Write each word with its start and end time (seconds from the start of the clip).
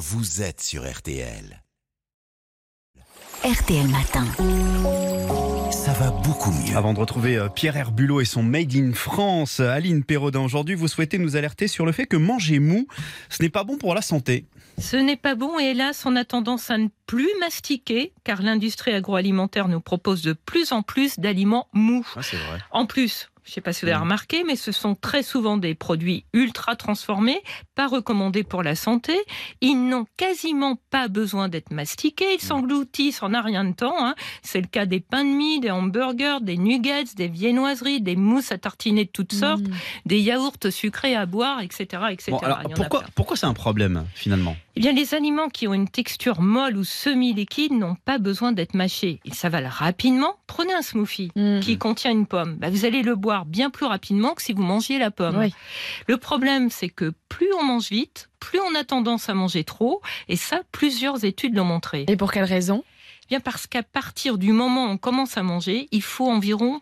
vous 0.00 0.40
êtes 0.40 0.62
sur 0.62 0.90
RTL. 0.90 1.62
RTL 3.44 3.86
Matin. 3.88 4.24
Ça 5.70 5.92
va 5.92 6.10
beaucoup 6.10 6.50
mieux. 6.52 6.74
Avant 6.74 6.94
de 6.94 6.98
retrouver 6.98 7.36
euh, 7.36 7.48
Pierre 7.50 7.76
Herbulot 7.76 8.22
et 8.22 8.24
son 8.24 8.42
Made 8.42 8.74
in 8.74 8.94
France, 8.94 9.60
Aline 9.60 10.02
Perraudin, 10.02 10.40
aujourd'hui, 10.40 10.74
vous 10.74 10.88
souhaitez 10.88 11.18
nous 11.18 11.36
alerter 11.36 11.68
sur 11.68 11.84
le 11.84 11.92
fait 11.92 12.06
que 12.06 12.16
manger 12.16 12.60
mou, 12.60 12.86
ce 13.28 13.42
n'est 13.42 13.50
pas 13.50 13.62
bon 13.62 13.76
pour 13.76 13.94
la 13.94 14.00
santé. 14.00 14.46
Ce 14.78 14.96
n'est 14.96 15.18
pas 15.18 15.34
bon 15.34 15.60
et 15.60 15.64
hélas, 15.64 16.04
on 16.06 16.16
a 16.16 16.24
tendance 16.24 16.70
à 16.70 16.78
ne 16.78 16.88
plus 17.06 17.28
mastiquer 17.38 18.14
car 18.24 18.40
l'industrie 18.40 18.92
agroalimentaire 18.92 19.68
nous 19.68 19.80
propose 19.80 20.22
de 20.22 20.32
plus 20.32 20.72
en 20.72 20.82
plus 20.82 21.18
d'aliments 21.18 21.68
mous. 21.74 22.06
Ah, 22.16 22.22
c'est 22.22 22.38
vrai. 22.38 22.58
En 22.70 22.86
plus, 22.86 23.29
je 23.44 23.50
ne 23.50 23.54
sais 23.54 23.60
pas 23.60 23.72
si 23.72 23.82
vous 23.84 23.88
avez 23.90 23.98
Mm. 23.98 24.02
remarqué, 24.02 24.44
mais 24.44 24.56
ce 24.56 24.70
sont 24.72 24.94
très 24.94 25.22
souvent 25.22 25.56
des 25.56 25.74
produits 25.74 26.24
ultra 26.32 26.76
transformés, 26.76 27.40
pas 27.74 27.86
recommandés 27.88 28.44
pour 28.44 28.62
la 28.62 28.74
santé. 28.74 29.14
Ils 29.60 29.76
n'ont 29.88 30.06
quasiment 30.16 30.78
pas 30.90 31.08
besoin 31.08 31.48
d'être 31.48 31.70
mastiqués, 31.72 32.34
ils 32.34 32.40
s'engloutissent 32.40 33.22
en 33.22 33.32
un 33.34 33.40
rien 33.40 33.64
de 33.64 33.72
temps. 33.72 33.94
hein. 33.98 34.14
C'est 34.42 34.60
le 34.60 34.66
cas 34.66 34.86
des 34.86 35.00
pains 35.00 35.24
de 35.24 35.30
mie, 35.30 35.60
des 35.60 35.70
hamburgers, 35.70 36.38
des 36.42 36.56
nuggets, 36.56 37.04
des 37.16 37.28
viennoiseries, 37.28 38.00
des 38.00 38.16
mousses 38.16 38.52
à 38.52 38.58
tartiner 38.58 39.04
de 39.06 39.10
toutes 39.10 39.32
sortes, 39.32 39.64
des 40.06 40.20
yaourts 40.20 40.56
sucrés 40.70 41.14
à 41.16 41.26
boire, 41.26 41.60
etc. 41.60 41.84
etc. 42.10 42.30
Bon, 42.32 42.38
alors, 42.38 42.58
a 42.58 42.62
pourquoi, 42.74 43.04
pourquoi 43.14 43.36
c'est 43.36 43.46
un 43.46 43.54
problème, 43.54 44.06
finalement? 44.14 44.56
Eh 44.76 44.80
bien, 44.80 44.92
les 44.92 45.14
aliments 45.14 45.48
qui 45.48 45.66
ont 45.66 45.74
une 45.74 45.88
texture 45.88 46.40
molle 46.40 46.76
ou 46.76 46.84
semi-liquide 46.84 47.72
n'ont 47.72 47.96
pas 48.04 48.18
besoin 48.18 48.52
d'être 48.52 48.74
mâchés. 48.74 49.20
Ils 49.24 49.34
s'avalent 49.34 49.68
rapidement. 49.68 50.36
Prenez 50.46 50.72
un 50.72 50.82
smoothie 50.82 51.32
Mm. 51.34 51.60
qui 51.60 51.76
contient 51.76 52.10
une 52.12 52.26
pomme. 52.26 52.56
Bah, 52.56 52.70
vous 52.70 52.84
allez 52.84 53.02
le 53.02 53.16
boire 53.16 53.46
bien 53.46 53.70
plus 53.70 53.86
rapidement 53.86 54.34
que 54.34 54.42
si 54.42 54.52
vous 54.52 54.62
mangiez 54.62 54.98
la 54.98 55.10
pomme. 55.10 55.36
Oui. 55.38 55.52
Le 56.06 56.16
problème, 56.16 56.70
c'est 56.70 56.88
que 56.88 57.12
plus 57.28 57.48
on 57.60 57.64
mange 57.64 57.88
vite, 57.90 58.30
plus 58.38 58.60
on 58.60 58.74
a 58.74 58.84
tendance 58.84 59.28
à 59.28 59.34
manger 59.34 59.64
trop. 59.64 60.00
Et 60.28 60.36
ça, 60.36 60.62
plusieurs 60.72 61.24
études 61.24 61.54
l'ont 61.56 61.64
montré. 61.64 62.04
Et 62.08 62.16
pour 62.16 62.30
quelle 62.32 62.44
raison? 62.44 62.84
Eh 63.24 63.26
Bien 63.30 63.40
parce 63.40 63.66
qu'à 63.66 63.82
partir 63.82 64.38
du 64.38 64.52
moment 64.52 64.86
où 64.86 64.88
on 64.90 64.96
commence 64.98 65.36
à 65.36 65.42
manger, 65.42 65.88
il 65.92 66.02
faut 66.02 66.28
environ 66.28 66.80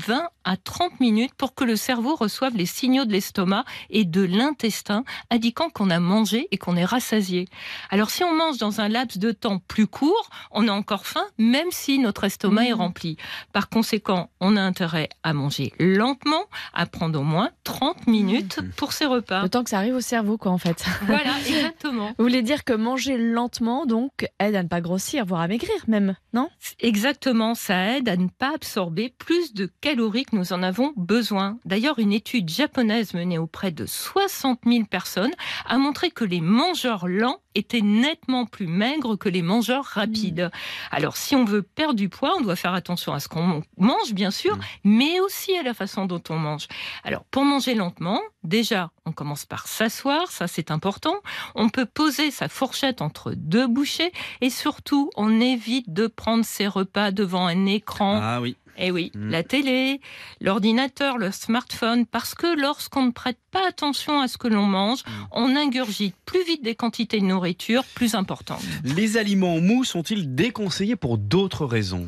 20 0.00 0.28
à 0.44 0.56
30 0.56 1.00
minutes 1.00 1.34
pour 1.36 1.54
que 1.54 1.64
le 1.64 1.76
cerveau 1.76 2.14
reçoive 2.14 2.56
les 2.56 2.66
signaux 2.66 3.04
de 3.04 3.12
l'estomac 3.12 3.64
et 3.90 4.04
de 4.04 4.22
l'intestin 4.22 5.04
indiquant 5.30 5.70
qu'on 5.70 5.90
a 5.90 6.00
mangé 6.00 6.48
et 6.50 6.58
qu'on 6.58 6.76
est 6.76 6.84
rassasié. 6.84 7.46
Alors 7.90 8.10
si 8.10 8.24
on 8.24 8.34
mange 8.34 8.58
dans 8.58 8.80
un 8.80 8.88
laps 8.88 9.18
de 9.18 9.32
temps 9.32 9.58
plus 9.58 9.86
court, 9.86 10.30
on 10.50 10.68
a 10.68 10.72
encore 10.72 11.06
faim 11.06 11.24
même 11.38 11.68
si 11.70 11.98
notre 11.98 12.24
estomac 12.24 12.54
Mmh. 12.54 12.66
est 12.66 12.72
rempli. 12.72 13.16
Par 13.52 13.68
conséquent, 13.68 14.30
on 14.40 14.56
a 14.56 14.60
intérêt 14.60 15.08
à 15.22 15.32
manger 15.32 15.72
lentement, 15.78 16.44
à 16.72 16.86
prendre 16.86 17.18
au 17.18 17.22
moins 17.22 17.50
30 17.64 18.06
minutes 18.06 18.60
pour 18.76 18.92
ses 18.92 19.06
repas. 19.06 19.42
Le 19.42 19.48
temps 19.48 19.64
que 19.64 19.70
ça 19.70 19.78
arrive 19.78 19.94
au 19.94 20.00
cerveau, 20.00 20.38
quoi, 20.38 20.52
en 20.52 20.58
fait. 20.58 20.84
Voilà, 21.02 21.32
exactement. 21.46 22.08
Vous 22.18 22.24
voulez 22.24 22.42
dire 22.42 22.64
que 22.64 22.72
manger 22.72 23.16
lentement, 23.18 23.86
donc, 23.86 24.28
aide 24.38 24.54
à 24.54 24.62
ne 24.62 24.68
pas 24.68 24.80
grossir, 24.80 25.24
voire 25.24 25.40
à 25.40 25.48
maigrir 25.48 25.70
même, 25.88 26.16
non? 26.32 26.48
Exactement, 26.80 27.54
ça 27.54 27.96
aide 27.96 28.08
à 28.08 28.16
ne 28.16 28.28
pas 28.28 28.52
absorber 28.54 29.14
plus 29.18 29.54
de 29.54 29.70
calories 29.84 30.24
que 30.24 30.34
nous 30.34 30.54
en 30.54 30.62
avons 30.62 30.94
besoin. 30.96 31.58
D'ailleurs, 31.66 31.98
une 31.98 32.14
étude 32.14 32.48
japonaise 32.48 33.12
menée 33.12 33.36
auprès 33.36 33.70
de 33.70 33.84
60 33.84 34.60
000 34.64 34.84
personnes 34.86 35.34
a 35.66 35.76
montré 35.76 36.10
que 36.10 36.24
les 36.24 36.40
mangeurs 36.40 37.06
lents 37.06 37.36
étaient 37.54 37.82
nettement 37.82 38.46
plus 38.46 38.66
maigres 38.66 39.18
que 39.18 39.28
les 39.28 39.42
mangeurs 39.42 39.84
rapides. 39.84 40.50
Alors, 40.90 41.18
si 41.18 41.36
on 41.36 41.44
veut 41.44 41.60
perdre 41.60 41.96
du 41.96 42.08
poids, 42.08 42.32
on 42.38 42.40
doit 42.40 42.56
faire 42.56 42.72
attention 42.72 43.12
à 43.12 43.20
ce 43.20 43.28
qu'on 43.28 43.62
mange, 43.76 44.14
bien 44.14 44.30
sûr, 44.30 44.56
Mm. 44.56 44.60
mais 44.84 45.20
aussi 45.20 45.54
à 45.54 45.62
la 45.62 45.74
façon 45.74 46.06
dont 46.06 46.22
on 46.30 46.36
mange. 46.36 46.66
Alors, 47.04 47.24
pour 47.24 47.44
manger 47.44 47.74
lentement, 47.74 48.22
déjà, 48.42 48.90
on 49.04 49.12
commence 49.12 49.44
par 49.44 49.66
s'asseoir, 49.68 50.30
ça 50.30 50.48
c'est 50.48 50.70
important. 50.70 51.14
On 51.54 51.68
peut 51.68 51.86
poser 51.86 52.30
sa 52.30 52.48
fourchette 52.48 53.02
entre 53.02 53.34
deux 53.36 53.66
bouchées 53.66 54.12
et 54.40 54.48
surtout, 54.48 55.10
on 55.16 55.42
évite 55.42 55.92
de 55.92 56.06
prendre 56.06 56.44
ses 56.44 56.66
repas 56.66 57.10
devant 57.10 57.46
un 57.46 57.66
écran. 57.66 58.18
Ah 58.22 58.40
oui. 58.40 58.56
Eh 58.76 58.90
oui, 58.90 59.10
Mm. 59.14 59.30
la 59.30 59.42
télé, 59.42 60.00
l'ordinateur, 60.40 61.18
le 61.18 61.30
smartphone, 61.30 62.06
parce 62.06 62.34
que 62.34 62.58
lorsqu'on 62.60 63.06
ne 63.06 63.10
prête 63.10 63.38
pas 63.50 63.66
attention 63.68 64.20
à 64.20 64.28
ce 64.28 64.36
que 64.38 64.48
l'on 64.48 64.66
mange, 64.66 65.02
Mm. 65.04 65.10
on 65.32 65.56
ingurgite 65.56 66.14
plus 66.26 66.44
vite 66.44 66.62
des 66.62 66.74
quantités 66.74 67.20
de 67.20 67.24
nourriture 67.24 67.84
plus 67.94 68.14
importantes. 68.14 68.62
Les 68.84 69.16
aliments 69.16 69.60
mous 69.60 69.84
sont-ils 69.84 70.34
déconseillés 70.34 70.96
pour 70.96 71.18
d'autres 71.18 71.66
raisons? 71.66 72.06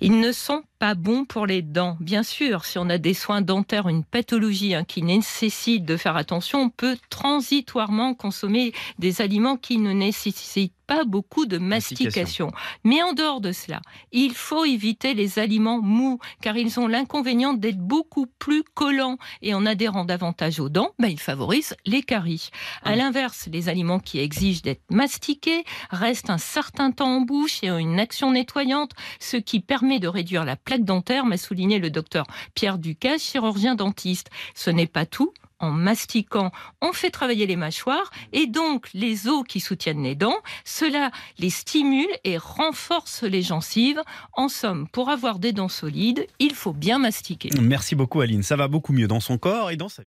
Ils 0.00 0.20
ne 0.20 0.32
sont 0.32 0.62
pas 0.78 0.94
bons 0.94 1.24
pour 1.24 1.46
les 1.46 1.62
dents. 1.62 1.96
Bien 2.00 2.22
sûr, 2.22 2.64
si 2.64 2.78
on 2.78 2.88
a 2.90 2.98
des 2.98 3.14
soins 3.14 3.40
dentaires, 3.40 3.88
une 3.88 4.04
pathologie 4.04 4.74
hein, 4.74 4.84
qui 4.84 5.02
nécessite 5.02 5.84
de 5.84 5.96
faire 5.96 6.16
attention, 6.16 6.60
on 6.62 6.70
peut 6.70 6.96
transitoirement 7.10 8.14
consommer 8.14 8.72
des 8.98 9.20
aliments 9.20 9.56
qui 9.56 9.78
ne 9.78 9.92
nécessitent 9.92 10.72
pas 10.86 11.04
beaucoup 11.04 11.46
de 11.46 11.58
mastication. 11.58 12.52
Mais 12.84 13.02
en 13.02 13.12
dehors 13.12 13.40
de 13.40 13.50
cela, 13.50 13.80
il 14.12 14.32
faut 14.34 14.64
éviter 14.64 15.14
les 15.14 15.40
aliments 15.40 15.82
mous, 15.82 16.20
car 16.40 16.56
ils 16.56 16.78
ont 16.78 16.86
l'inconvénient 16.86 17.54
d'être 17.54 17.78
beaucoup 17.80 18.26
plus 18.38 18.62
collants 18.62 19.18
et 19.42 19.52
en 19.52 19.66
adhérant 19.66 20.04
davantage 20.04 20.60
aux 20.60 20.68
dents, 20.68 20.90
ben, 21.00 21.08
ils 21.08 21.18
favorisent 21.18 21.74
les 21.86 22.02
caries. 22.04 22.50
À 22.84 22.90
Ah. 22.90 22.96
l'inverse, 22.96 23.48
les 23.52 23.68
aliments 23.68 23.98
qui 23.98 24.20
exigent 24.20 24.62
d'être 24.62 24.82
mastiqués 24.90 25.64
restent 25.90 26.30
un 26.30 26.38
certain 26.38 26.92
temps 26.92 27.16
en 27.16 27.20
bouche 27.20 27.64
et 27.64 27.70
ont 27.72 27.78
une 27.78 27.98
action 27.98 28.30
nettoyante, 28.30 28.92
ce 29.18 29.36
qui 29.36 29.58
permet 29.58 29.98
de 29.98 30.06
réduire 30.06 30.44
la 30.44 30.54
plaque 30.66 30.84
dentaire, 30.84 31.24
m'a 31.24 31.38
souligné 31.38 31.78
le 31.78 31.88
docteur 31.88 32.26
Pierre 32.54 32.76
Ducasse, 32.76 33.22
chirurgien 33.22 33.74
dentiste. 33.74 34.28
Ce 34.54 34.68
n'est 34.68 34.86
pas 34.86 35.06
tout. 35.06 35.32
En 35.58 35.70
mastiquant, 35.70 36.50
on 36.82 36.92
fait 36.92 37.08
travailler 37.08 37.46
les 37.46 37.56
mâchoires 37.56 38.10
et 38.34 38.46
donc 38.46 38.90
les 38.92 39.26
os 39.26 39.42
qui 39.48 39.60
soutiennent 39.60 40.02
les 40.02 40.14
dents. 40.14 40.36
Cela 40.66 41.10
les 41.38 41.48
stimule 41.48 42.10
et 42.24 42.36
renforce 42.36 43.22
les 43.22 43.40
gencives. 43.40 44.02
En 44.34 44.48
somme, 44.48 44.86
pour 44.88 45.08
avoir 45.08 45.38
des 45.38 45.52
dents 45.54 45.70
solides, 45.70 46.26
il 46.40 46.52
faut 46.54 46.74
bien 46.74 46.98
mastiquer. 46.98 47.48
Merci 47.58 47.94
beaucoup 47.94 48.20
Aline, 48.20 48.42
ça 48.42 48.56
va 48.56 48.68
beaucoup 48.68 48.92
mieux 48.92 49.08
dans 49.08 49.20
son 49.20 49.38
corps 49.38 49.70
et 49.70 49.76
dans 49.76 49.88
sa 49.88 50.02